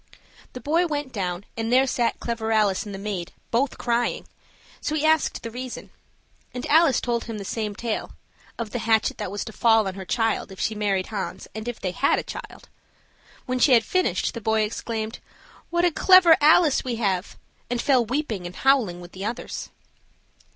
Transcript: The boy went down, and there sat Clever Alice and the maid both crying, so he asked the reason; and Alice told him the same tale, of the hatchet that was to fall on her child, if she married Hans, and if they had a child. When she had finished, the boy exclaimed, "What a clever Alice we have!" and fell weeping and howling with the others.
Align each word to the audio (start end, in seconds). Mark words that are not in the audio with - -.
The 0.53 0.59
boy 0.59 0.87
went 0.87 1.13
down, 1.13 1.45
and 1.55 1.71
there 1.71 1.85
sat 1.85 2.19
Clever 2.19 2.51
Alice 2.51 2.87
and 2.87 2.95
the 2.95 2.97
maid 2.97 3.33
both 3.51 3.77
crying, 3.77 4.27
so 4.81 4.95
he 4.95 5.05
asked 5.05 5.43
the 5.43 5.51
reason; 5.51 5.91
and 6.55 6.65
Alice 6.65 6.99
told 6.99 7.25
him 7.25 7.37
the 7.37 7.45
same 7.45 7.75
tale, 7.75 8.13
of 8.57 8.71
the 8.71 8.79
hatchet 8.79 9.19
that 9.19 9.29
was 9.29 9.45
to 9.45 9.53
fall 9.53 9.87
on 9.87 9.93
her 9.93 10.03
child, 10.03 10.51
if 10.51 10.59
she 10.59 10.73
married 10.73 11.09
Hans, 11.13 11.47
and 11.53 11.67
if 11.67 11.79
they 11.79 11.91
had 11.91 12.17
a 12.17 12.23
child. 12.23 12.67
When 13.45 13.59
she 13.59 13.73
had 13.73 13.83
finished, 13.85 14.33
the 14.33 14.41
boy 14.41 14.61
exclaimed, 14.63 15.19
"What 15.69 15.85
a 15.85 15.91
clever 15.91 16.35
Alice 16.41 16.83
we 16.83 16.95
have!" 16.95 17.37
and 17.69 17.79
fell 17.79 18.03
weeping 18.03 18.47
and 18.47 18.55
howling 18.55 19.01
with 19.01 19.11
the 19.11 19.23
others. 19.25 19.69